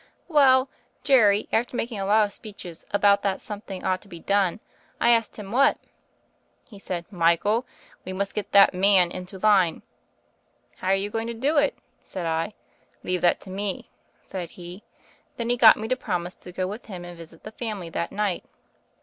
"Well, 0.27 0.67
Jerry, 1.03 1.47
after 1.53 1.77
making 1.77 1.99
a 1.99 2.05
lot 2.07 2.25
of 2.25 2.33
speeches 2.33 2.85
said 2.91 3.21
that 3.21 3.39
something 3.39 3.83
ought 3.85 4.01
to 4.01 4.07
be 4.07 4.19
done. 4.19 4.59
I 4.99 5.11
asked 5.11 5.37
him, 5.37 5.51
what? 5.51 5.77
He 6.67 6.79
said, 6.79 7.05
'Michael, 7.11 7.67
we 8.03 8.11
must 8.11 8.33
get 8.33 8.51
the 8.51 8.67
man 8.73 9.11
into 9.11 9.37
line.' 9.37 9.83
*How 10.77 10.87
are 10.87 10.95
you 10.95 11.11
going 11.11 11.27
to 11.27 11.35
do 11.35 11.57
it?' 11.57 11.77
said 12.03 12.25
I. 12.25 12.55
'Leave 13.03 13.21
that 13.21 13.41
to 13.41 13.51
me,' 13.51 13.91
said 14.23 14.49
he. 14.49 14.81
Then 15.37 15.51
he 15.51 15.55
got 15.55 15.77
me 15.77 15.87
to 15.89 15.95
promise 15.95 16.33
to 16.33 16.51
go 16.51 16.65
with 16.65 16.87
him 16.87 17.05
and 17.05 17.15
visit 17.15 17.43
the 17.43 17.51
family 17.51 17.91
that 17.91 18.11
night. 18.11 18.43